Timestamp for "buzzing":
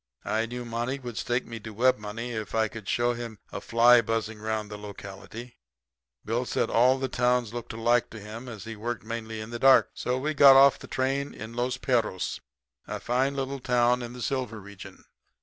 4.01-4.39